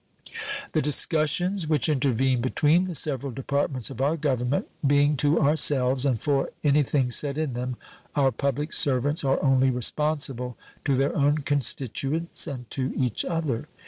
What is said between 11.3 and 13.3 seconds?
constituents and to each